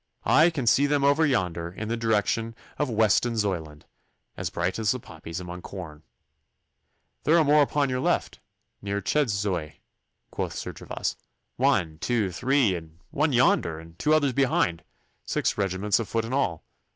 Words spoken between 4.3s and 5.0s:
as bright as the